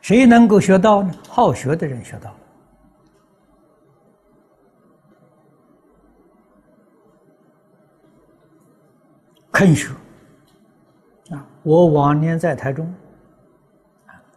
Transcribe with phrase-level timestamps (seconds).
[0.00, 1.12] 谁能够学到呢？
[1.28, 2.36] 好学的人学到了，
[9.52, 9.90] 肯学。
[11.30, 12.90] 啊，我往年在台中，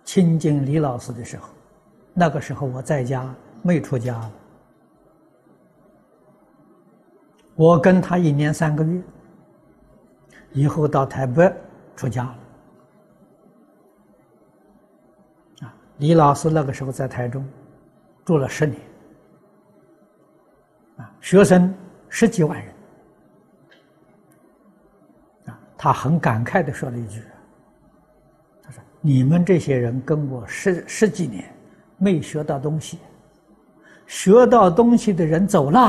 [0.04, 1.47] 亲近李老师的时候，
[2.14, 4.30] 那个时候我在家没出家，
[7.55, 9.02] 我跟他一年三个月，
[10.52, 11.54] 以后到台北
[11.96, 12.38] 出家了。
[16.01, 17.47] 李老师那个时候在台中
[18.25, 18.82] 住了十年，
[20.97, 21.71] 啊，学生
[22.10, 22.74] 十几万人，
[25.46, 27.21] 啊，他很感慨的说了一句
[28.65, 31.54] ：“他说你们这些人跟我十十几年
[32.00, 32.97] 没学到东西，
[34.08, 35.80] 学到东西的人走了，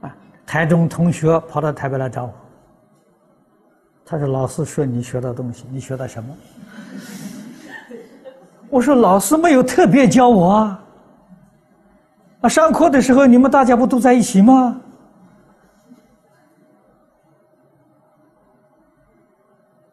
[0.00, 2.32] 啊，台中同学跑到台北来找我。”
[4.08, 6.32] 他说：“老师说你学到东西，你学到什么？”
[8.70, 10.84] 我说：“老师没有特别教我啊。
[12.42, 14.80] 啊，上课的时候你们大家不都在一起吗？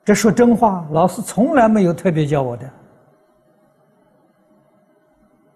[0.06, 2.70] 这说真话，老师从来没有特别教我的。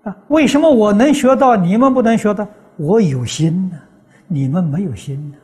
[0.04, 2.48] 啊，为什么我能学到，你们不能学到？
[2.78, 3.78] 我有心呢，
[4.28, 5.38] 你们没有心呢。”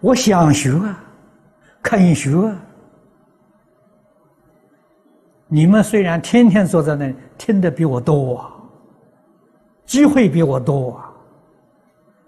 [0.00, 1.04] 我想学啊，
[1.82, 2.56] 肯学啊。
[5.48, 8.52] 你们虽然天天坐在那里，听的比我多啊，
[9.84, 11.10] 机会比我多啊。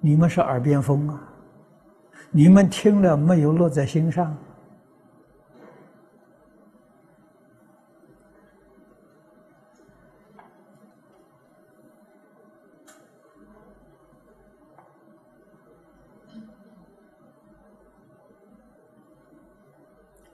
[0.00, 1.20] 你们是耳边风啊，
[2.30, 4.34] 你们听了没有落在心上？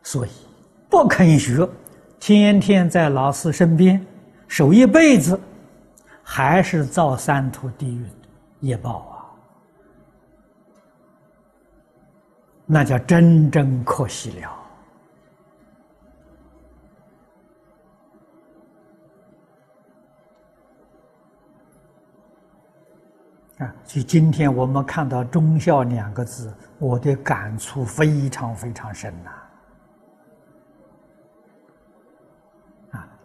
[0.06, 0.30] 所以
[0.88, 1.68] 不肯学，
[2.20, 4.06] 天天在老师身边
[4.46, 5.36] 守一辈子，
[6.22, 8.06] 还是造三途地狱
[8.60, 9.26] 业报啊！
[12.66, 14.48] 那叫真正可惜了
[23.58, 23.74] 啊！
[23.84, 29.32] 所以今天我们看到“忠孝”两个字，我的感触非常非常深呐。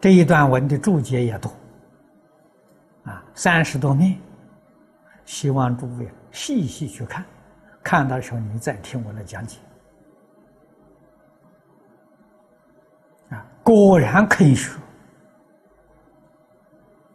[0.02, 1.48] 这一段文的注解也多，
[3.04, 4.18] 啊，三十多面，
[5.24, 7.24] 希望诸位细细去看，
[7.84, 9.58] 看到的时候你再听我的讲解，
[13.28, 14.76] 啊，果然肯学，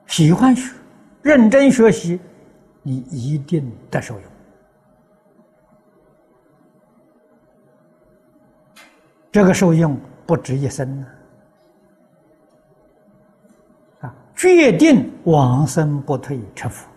[0.06, 0.74] 喜欢学，
[1.22, 2.18] 认真学习，
[2.84, 4.24] 你一定得受用。
[9.30, 11.08] 这个受用不止一生呢。
[14.38, 16.88] 决定往生不退成佛。